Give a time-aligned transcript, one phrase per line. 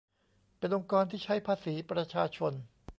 [0.57, 2.53] เป็นองค์กรที่ใช้ภาษีประชาชน